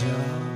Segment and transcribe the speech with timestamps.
[0.00, 0.49] shine.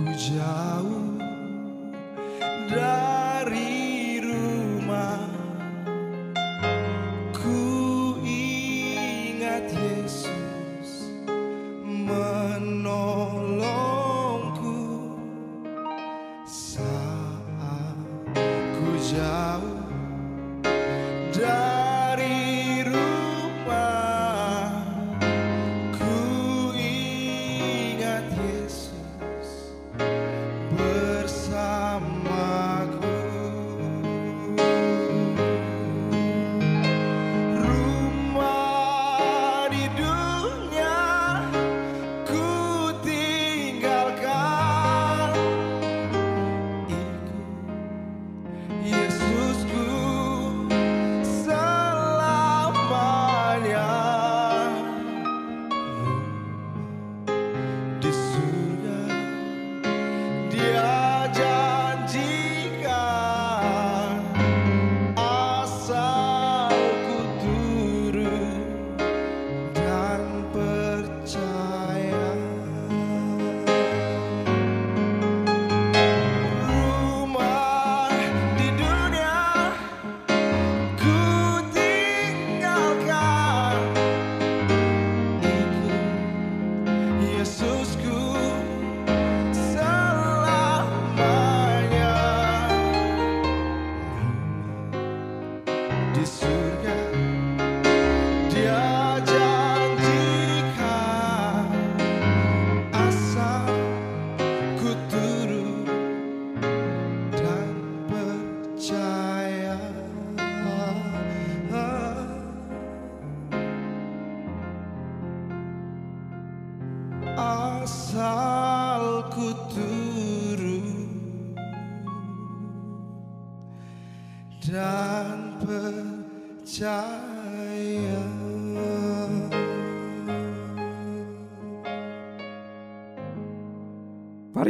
[0.00, 1.01] Dan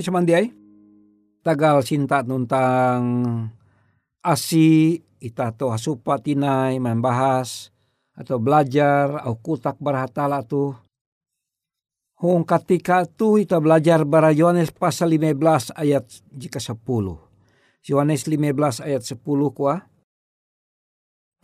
[0.02, 0.46] Pari Samandiai
[1.46, 3.06] tagal cinta nuntang
[4.18, 7.70] asi ita to hasupa tinai membahas
[8.18, 10.74] atau belajar au kutak berhatala tu
[12.18, 16.02] Hong ketika tu kita belajar bara Yohanes pasal 15 ayat
[16.34, 16.82] jika 10.
[17.86, 19.22] Yohanes 15 ayat 10
[19.54, 19.86] kuah.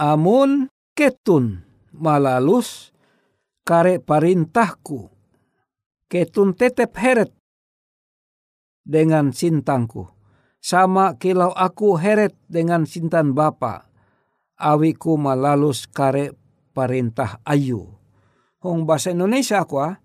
[0.03, 0.67] Amun
[0.99, 1.63] ketun
[1.95, 2.91] malalus
[3.63, 5.07] kare parintahku.
[6.11, 7.38] Ketun tetep heret
[8.88, 10.08] dengan sintangku.
[10.58, 13.93] Sama kilau aku heret dengan sintan bapa.
[14.56, 16.35] Awiku malalus kare
[16.73, 17.94] parintah ayu.
[18.58, 20.00] Hong bahasa Indonesia kuah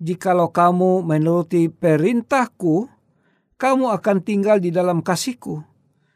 [0.00, 2.88] jikalau kamu menuruti perintahku,
[3.60, 5.60] kamu akan tinggal di dalam kasihku,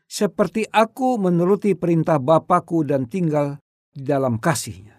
[0.09, 3.61] seperti aku menuruti perintah Bapakku dan tinggal
[3.93, 4.97] di dalam kasihnya.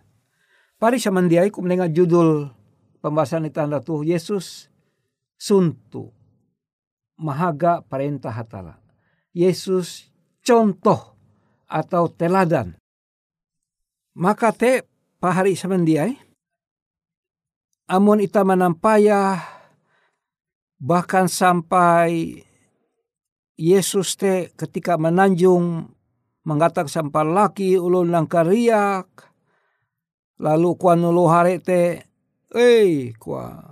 [0.78, 2.54] Pari samandiai ku mendengar judul
[3.02, 4.70] pembahasan itu tanda tuh Yesus
[5.36, 6.15] suntu
[7.20, 8.80] mahaga perintah hatala.
[9.36, 10.08] Yesus
[10.46, 11.16] contoh
[11.68, 12.78] atau teladan.
[14.16, 14.88] Maka te
[15.20, 16.16] pahari samandiai
[17.90, 19.42] amun ita manampaya
[20.82, 22.42] bahkan sampai
[23.56, 25.88] Yesus te ketika menanjung
[26.44, 29.08] mengatakan sampai laki ulun lang kariak
[30.38, 32.04] lalu kuan ulu hari te
[32.52, 33.64] eh kua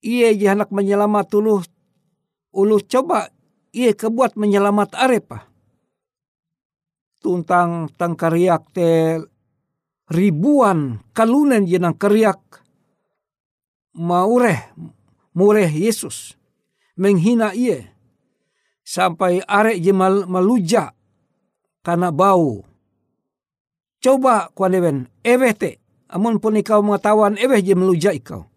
[0.00, 1.60] iye jahanak menyelamat ulu
[2.54, 3.28] ulu coba
[3.72, 5.48] iye kebuat menyelamat arepa
[7.18, 9.20] tuntang tangkariak te
[10.08, 12.40] ribuan kalunen jenang keriak
[13.92, 14.72] maureh
[15.34, 16.38] mureh Yesus
[16.96, 17.86] menghina ia
[18.88, 20.96] sampai arek jemal meluja
[21.84, 22.64] karena bau.
[24.00, 25.70] Coba kuanewen eweh te
[26.08, 27.76] amun pun ikau mengetahuan eweh je
[28.16, 28.48] ikau.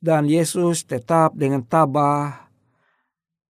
[0.00, 2.49] Dan Yesus tetap dengan tabah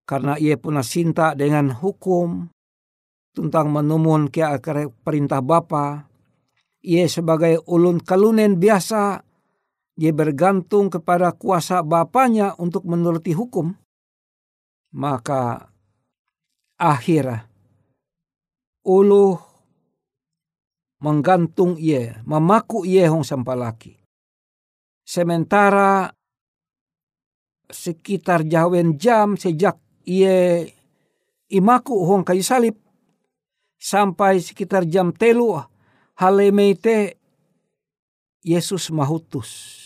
[0.06, 2.47] karena ia pun cinta dengan hukum
[3.35, 6.06] tentang menumun ke akar perintah Bapa.
[6.87, 9.19] Ia sebagai ulun kalunen biasa
[9.99, 13.75] dia bergantung kepada kuasa bapaknya untuk menuruti hukum,
[14.94, 15.73] maka
[16.79, 17.49] akhirnya
[18.87, 19.35] ulu
[21.02, 23.99] menggantung ia, memaku ia hong sampalaki.
[25.02, 26.12] Sementara
[27.67, 30.62] sekitar jawen jam sejak ia
[31.50, 32.79] imaku hong kayu salib
[33.76, 35.58] sampai sekitar jam telu
[36.14, 37.19] halemete
[38.47, 39.82] Yesus mahutus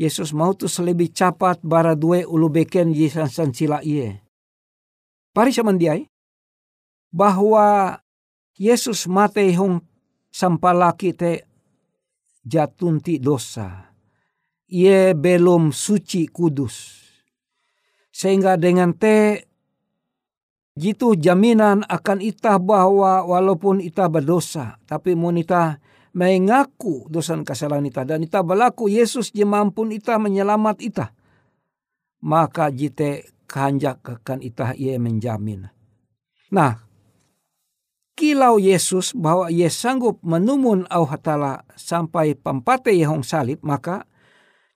[0.00, 4.24] Yesus mau tu lebih cepat bara dua ulu beken Yesus sila iye.
[5.36, 6.08] Pari samandiai
[7.12, 8.00] bahwa
[8.56, 9.84] Yesus mate hong
[10.32, 11.44] sampalaki te
[12.40, 13.92] jatunti dosa.
[14.72, 17.09] Ie belum suci kudus.
[18.10, 19.46] Sehingga dengan te
[20.74, 24.78] jitu jaminan akan itah bahwa walaupun itah berdosa.
[24.84, 25.78] Tapi mun itah
[26.10, 31.06] mengaku dosa kesalahan ita dan ita berlaku Yesus je mampun ita menyelamat ita
[32.26, 35.70] maka jite kanjak akan ita ia menjamin
[36.50, 36.82] nah
[38.18, 44.04] kilau Yesus bahwa ia sanggup menumun au hatala sampai pempate yehong salib maka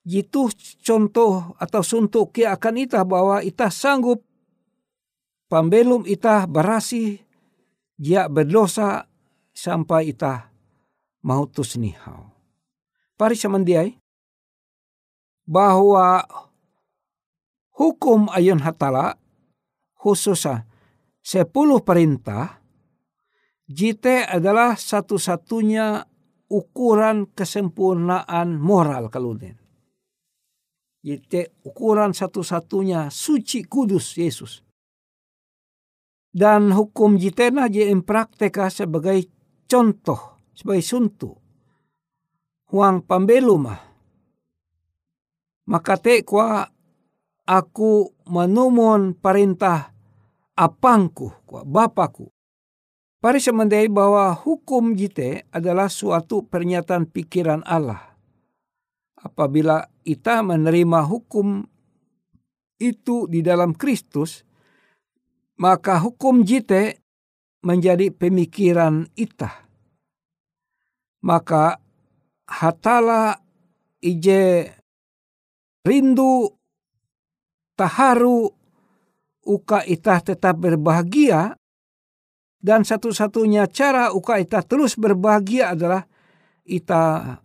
[0.05, 0.53] jitu
[0.85, 4.21] contoh atau suntuk ki akan ita bahwa ita sanggup
[5.49, 7.17] pambelum ita berasi
[7.97, 9.09] dia berdosa
[9.49, 10.53] sampai ita
[11.25, 12.29] mautus nihau.
[13.17, 13.97] Pari samandiai
[15.49, 16.21] bahwa
[17.73, 19.17] hukum ayun hatala
[19.97, 20.69] khususnya
[21.25, 22.61] sepuluh perintah
[23.65, 26.05] jite adalah satu-satunya
[26.45, 29.64] ukuran kesempurnaan moral kalunen.
[31.05, 34.65] Jite ukuran satu-satunya suci kudus Yesus.
[36.33, 39.29] Dan hukum jitena je praktika sebagai
[39.69, 41.29] contoh sebagai suntu.
[42.73, 43.77] Huang pambeluma.
[45.69, 46.65] Maka te kwa
[47.45, 49.93] aku menumon perintah
[50.57, 52.31] apangku, kwa bapaku.
[53.21, 58.17] Pari semendai bahwa hukum jite adalah suatu pernyataan pikiran Allah.
[59.17, 61.65] Apabila kita menerima hukum
[62.77, 64.45] itu di dalam Kristus,
[65.57, 67.01] maka hukum jite
[67.65, 69.65] menjadi pemikiran itah.
[71.25, 71.81] Maka
[72.45, 73.41] hatala
[73.97, 74.69] ije
[75.81, 76.53] rindu
[77.73, 78.53] taharu
[79.49, 81.57] uka itah tetap berbahagia
[82.61, 86.05] dan satu-satunya cara uka itah terus berbahagia adalah
[86.65, 87.37] ita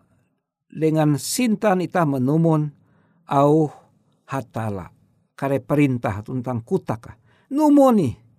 [0.70, 2.70] dengan sintan ita menumun
[3.26, 3.68] au
[4.30, 4.94] hatala
[5.34, 7.18] kare perintah tentang kutaka
[7.50, 8.30] numoni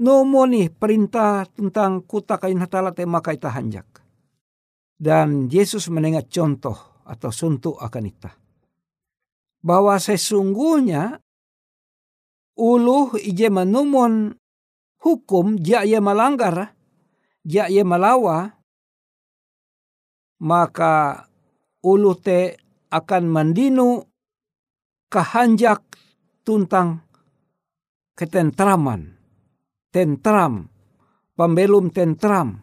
[0.00, 3.86] nomo nih perintah tentang kuta kain hatala tema kaita hanjak.
[5.00, 6.76] Dan Yesus menengah contoh
[7.08, 8.32] atau suntuk akan ita.
[9.60, 11.20] Bahwa sesungguhnya
[12.56, 14.36] uluh ije menumon
[15.00, 16.76] hukum jia ia melanggar,
[17.44, 18.59] jia ia melawa,
[20.40, 21.28] maka
[21.84, 22.56] uluh te
[22.90, 24.02] akan mendinu
[25.12, 25.84] kehanjak
[26.42, 27.04] tuntang
[28.20, 29.16] ketentraman,
[29.88, 30.68] tentram,
[31.32, 32.60] pembelum tentram.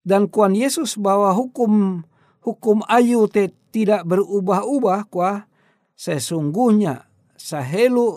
[0.00, 2.00] Dan kuan Yesus bahwa hukum
[2.40, 5.44] hukum ayu te tidak berubah-ubah kuah
[5.92, 7.04] sesungguhnya
[7.36, 8.16] sahelu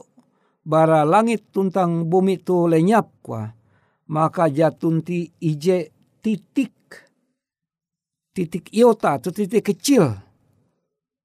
[0.64, 3.52] bara langit tuntang bumi tu lenyap kuah
[4.08, 5.92] maka jatunti ije
[6.24, 6.72] titik
[8.32, 10.16] titik iota atau titik kecil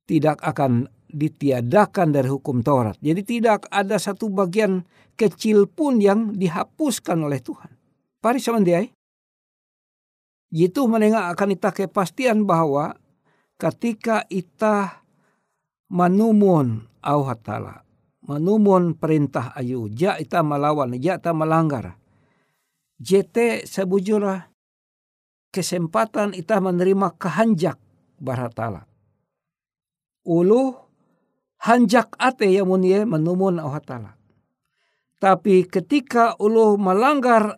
[0.07, 2.99] tidak akan ditiadakan dari hukum Taurat.
[2.99, 4.83] Jadi tidak ada satu bagian
[5.15, 7.71] kecil pun yang dihapuskan oleh Tuhan.
[8.21, 8.87] Pari samandiai.
[10.51, 12.95] Itu menengah akan kita kepastian bahwa
[13.59, 15.03] ketika kita
[15.91, 17.83] menumun au hatala,
[18.23, 21.99] menumun perintah ayu, ja ita melawan, ja ita melanggar.
[22.97, 24.49] JT sebujurah
[25.50, 27.79] kesempatan ita menerima kehanjak
[28.21, 28.85] baratala.
[30.26, 30.75] Ulu
[31.62, 34.12] hanjak ate yang munie menumun Allah Ta'ala.
[35.17, 37.57] Tapi ketika ulu melanggar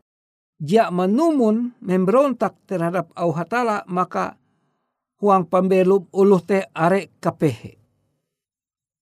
[0.58, 4.38] dia menumun memberontak terhadap Allah Ta'ala maka
[5.18, 7.78] huang pembelum ulu te arek kapehe.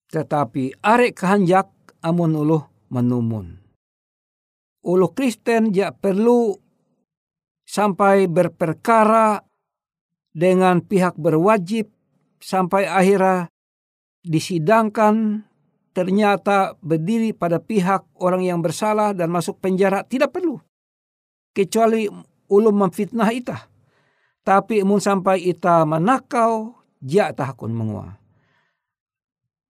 [0.08, 1.68] Tetapi arek kehanjak
[2.00, 2.58] amun ulu
[2.92, 3.58] menumun.
[4.86, 6.54] Ulu Kristen dia perlu
[7.66, 9.42] sampai berperkara
[10.30, 11.90] dengan pihak berwajib
[12.38, 13.50] sampai akhirnya
[14.22, 15.42] disidangkan
[15.90, 20.62] ternyata berdiri pada pihak orang yang bersalah dan masuk penjara tidak perlu
[21.56, 22.06] kecuali
[22.52, 23.66] ulum memfitnah ita.
[24.46, 28.14] Tapi mun sampai ita menakau ja tahakun mengua.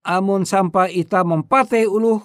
[0.05, 2.21] Amun sampai ita mempate ulu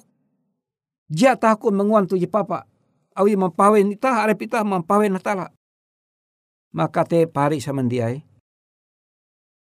[1.09, 2.69] ja tahakun menguan tuji papa.
[3.17, 5.53] Awi mempawin ita arep ita mempawin hatala
[6.73, 8.25] maka te pari samandiai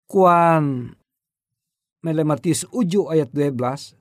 [0.07, 0.95] kuan
[2.01, 3.93] Melemartis uju ayat 12.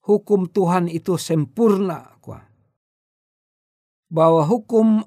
[0.00, 2.16] Hukum Tuhan itu sempurna.
[4.10, 5.06] Bahwa hukum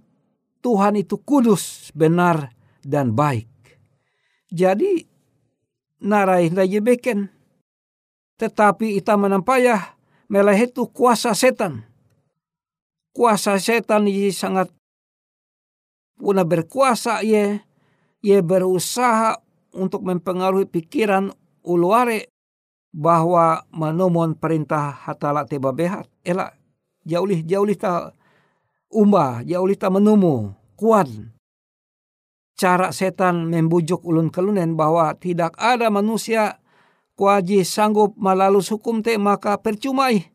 [0.63, 3.49] Tuhan itu kudus, benar, dan baik.
[4.47, 5.03] Jadi,
[5.99, 7.27] narai lagi beken.
[8.39, 9.97] Tetapi ita menampayah
[10.31, 11.83] melah itu kuasa setan.
[13.11, 14.71] Kuasa setan ini sangat
[16.17, 17.61] puna berkuasa ye,
[18.23, 19.39] ye berusaha
[19.73, 21.33] untuk mempengaruhi pikiran
[21.65, 22.29] uluare
[22.93, 26.05] bahwa menomon perintah hatala teba behat.
[26.21, 26.53] Ela
[27.03, 28.13] jaulih jaulih ta
[28.93, 31.09] umba jaulih ta menemu kuat.
[32.53, 36.61] Cara setan membujuk ulun kelunen bahwa tidak ada manusia
[37.17, 40.29] kuaji sanggup melalus hukum te maka percumai.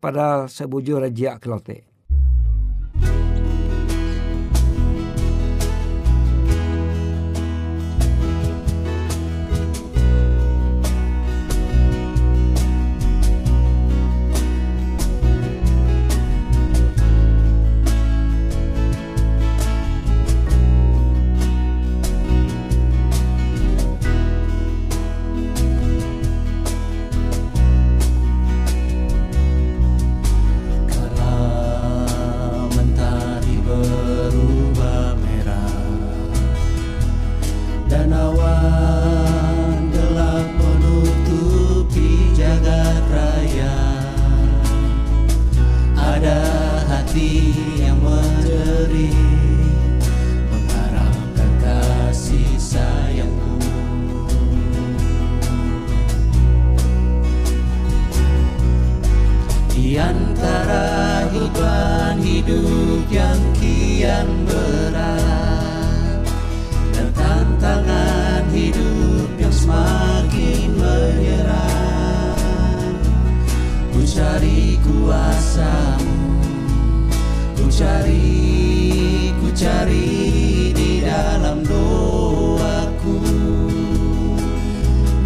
[0.00, 1.89] Padahal sebujur raja kelote.
[74.30, 76.38] cari kuasamu.
[77.58, 83.18] Ku cari, ku cari di dalam doaku.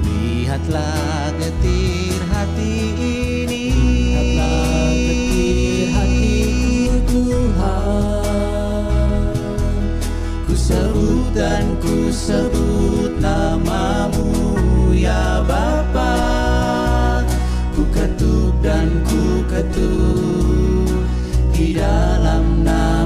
[0.09, 2.77] Lihatlah getir hati
[3.45, 3.69] ini.
[3.77, 8.09] Lihatlah getir hatiku Tuhan.
[10.49, 14.44] Ku sebut dan ku sebut namamu.
[18.65, 20.89] dan ku ketuk
[21.53, 23.04] di dalam nama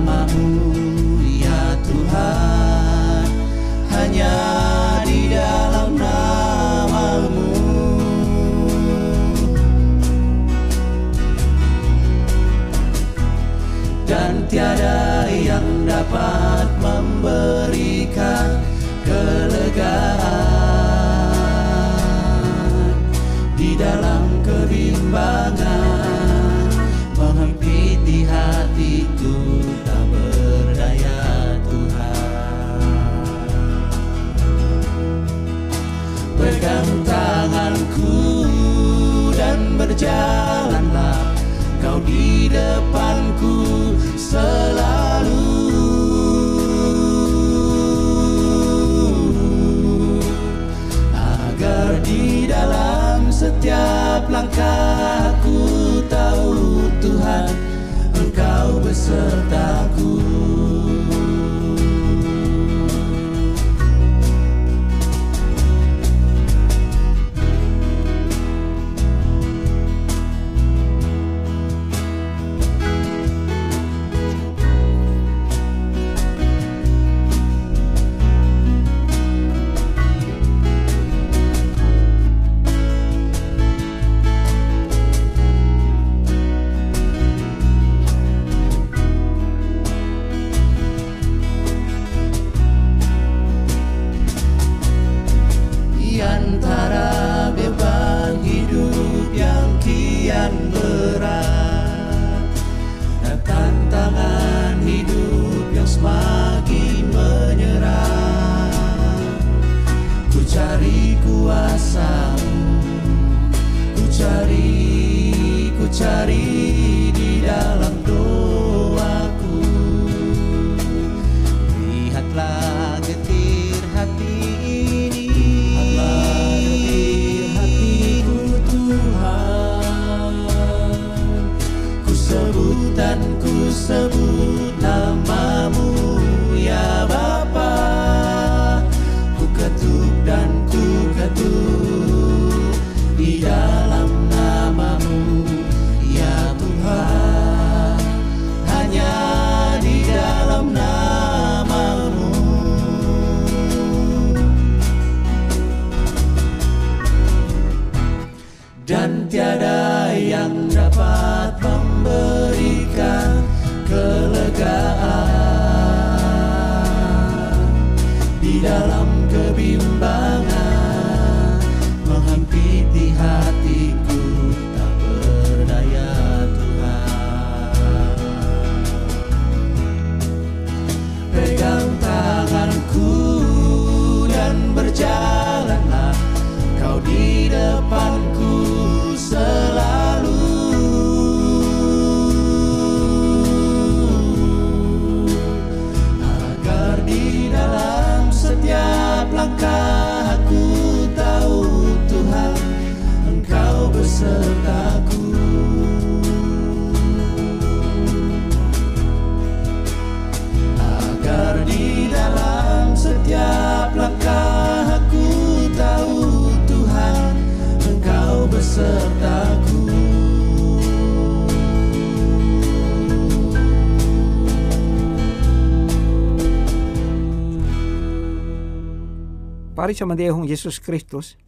[229.88, 231.40] Pari sama dia hong Yesus Kristus,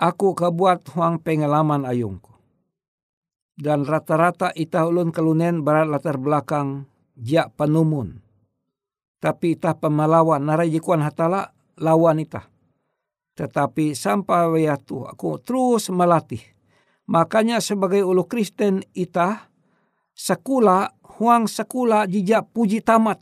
[0.00, 2.32] aku kebuat huang pengalaman ayungku.
[3.52, 6.88] Dan rata-rata ita ulun kelunen barat latar belakang
[7.20, 8.24] jak penumun.
[9.20, 12.48] Tapi itah pemalawan narajikuan hatala lawan itah.
[13.36, 16.40] Tetapi sampai waktu aku terus melatih.
[17.12, 19.52] Makanya sebagai ulu Kristen itah
[20.16, 23.20] sekula huang sekula jijak puji tamat.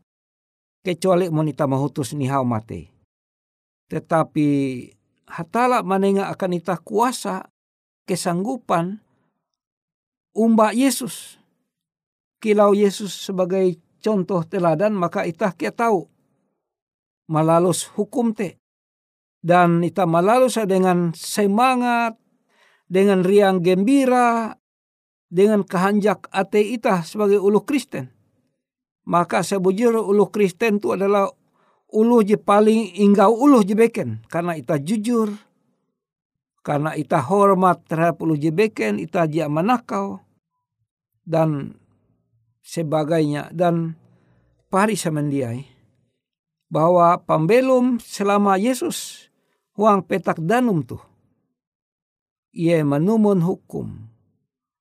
[0.86, 2.97] Kecuali monita mahutus nihau mate.
[3.88, 4.48] Tetapi
[5.28, 7.48] hatala manenga akan itah kuasa
[8.08, 9.00] kesanggupan
[10.36, 11.36] umba Yesus.
[12.38, 16.06] Kilau Yesus sebagai contoh teladan maka itah kia tahu
[17.28, 18.56] malalus hukum te.
[19.38, 22.18] Dan ita malalus dengan semangat
[22.90, 24.56] dengan riang gembira
[25.28, 28.10] dengan kehanjak ate ita sebagai ulu Kristen.
[29.08, 31.28] Maka sebujur ulu Kristen itu adalah
[31.92, 34.24] ulu je paling inggau ulu je beken.
[34.28, 35.32] Karena ita jujur
[36.62, 40.20] karena ita hormat terhadap ulu je beken ita dia manakau.
[41.28, 41.76] Dan
[42.64, 43.52] sebagainya.
[43.52, 43.96] Dan
[44.72, 45.64] pari samandiai
[46.68, 49.28] bahwa pembelum selama Yesus
[49.76, 51.00] huang petak danum tuh.
[52.52, 54.08] Ia menumun hukum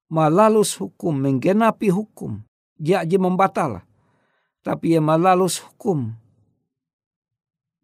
[0.07, 2.43] malalus hukum menggenapi hukum.
[2.79, 3.87] Dia aja membatal
[4.67, 6.11] tapi ia malalus hukum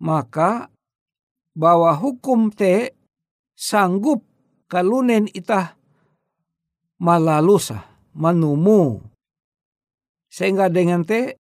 [0.03, 0.67] maka
[1.55, 2.91] bahwa hukum te
[3.55, 4.27] sanggup
[4.67, 5.79] kalunen itah
[6.99, 8.99] malalusa manumu.
[10.27, 11.39] Sehingga dengan te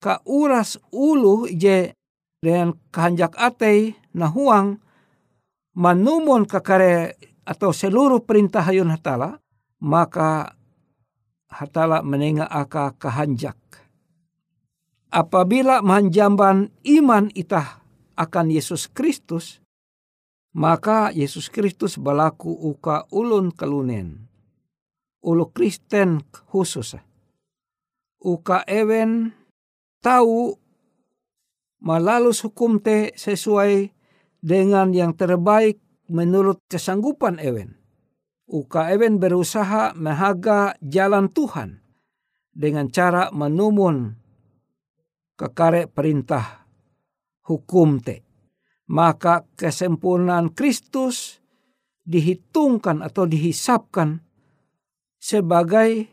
[0.00, 1.92] ka uras ulu je
[2.38, 4.78] dengan kehanjak atei nahuang
[5.74, 9.42] manumon kakare atau seluruh perintah hayun hatala
[9.82, 10.54] maka
[11.50, 13.58] hatala menenga aka kehanjak.
[15.08, 17.77] Apabila manjamban iman itah
[18.18, 19.62] akan Yesus Kristus
[20.50, 24.26] maka Yesus Kristus balaku uka ulun kelunen
[25.22, 26.98] ulu Kristen khusus
[28.18, 29.30] uka ewen
[30.02, 30.58] tahu
[31.78, 33.94] malalus hukum te sesuai
[34.42, 37.76] dengan yang terbaik menurut kesanggupan Ewen.
[38.48, 41.84] Uka Ewen berusaha mehaga jalan Tuhan
[42.56, 44.16] dengan cara menumun
[45.36, 46.64] kekare perintah
[47.48, 48.22] hukum te.
[48.88, 51.40] Maka kesempurnaan Kristus
[52.04, 54.20] dihitungkan atau dihisapkan
[55.20, 56.08] sebagai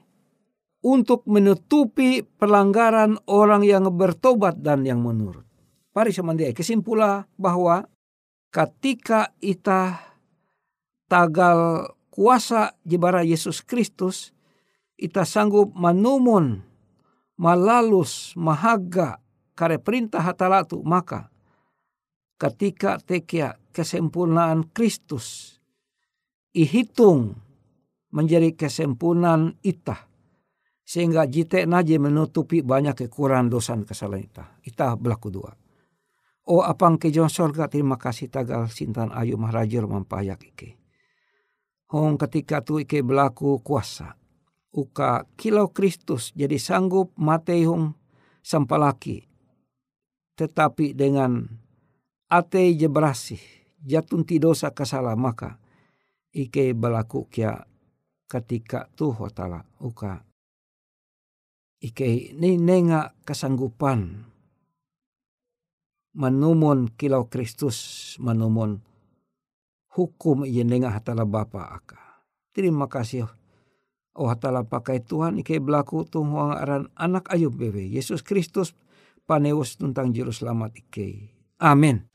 [0.85, 5.47] untuk menutupi pelanggaran orang yang bertobat dan yang menurut.
[5.95, 7.87] Pari semandiai kesimpulan bahwa
[8.51, 9.97] ketika ita
[11.07, 14.35] tagal kuasa jebara Yesus Kristus,
[14.99, 16.61] ita sanggup manumun,
[17.39, 19.24] malalus, mahaga,
[19.55, 21.31] kare perintah hatalatu, maka
[22.35, 25.57] ketika tekia kesempurnaan Kristus,
[26.51, 27.39] ihitung
[28.11, 30.07] menjadi kesempurnaan itah
[30.85, 34.45] sehingga jite naje menutupi banyak kekurangan dosa kesalahan kita.
[34.61, 35.51] Ita berlaku dua.
[36.45, 40.77] O apang ke John sorga terima kasih tagal sintan ayu mahrajur mampayak ike.
[41.89, 44.13] Hong ketika tu ike berlaku kuasa.
[44.75, 47.97] Uka kilau Kristus jadi sanggup mate hong
[48.45, 49.25] sampalaki.
[50.35, 51.47] Tetapi dengan
[52.27, 53.39] ate je berasih
[53.85, 55.61] jatun ti dosa kesala maka
[56.35, 57.63] ike berlaku kia
[58.27, 60.25] ketika tu hotala uka
[61.79, 64.25] ike ni nenga kesanggupan
[66.17, 68.81] menumun kilau Kristus menumun
[69.95, 71.99] hukum ia nenga hatala bapa aka.
[72.55, 73.27] Terima kasih.
[74.15, 77.83] Oh hatala pakai Tuhan ike berlaku tuhuang aran anak ayub bebe.
[77.83, 78.71] Yesus Kristus
[79.25, 81.33] paneus tentang juru selamat ike.
[81.59, 82.14] Amin.